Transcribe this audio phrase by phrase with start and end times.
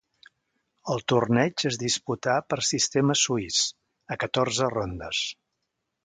[0.93, 3.59] El torneig es disputà per sistema suís,
[4.15, 5.21] a catorze rondes.